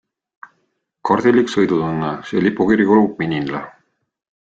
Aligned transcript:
Kardilik 1.09 1.51
sõidutunne- 1.55 2.09
see 2.31 2.41
lipukiri 2.47 2.89
kuulub 2.93 3.21
Minile. 3.21 3.63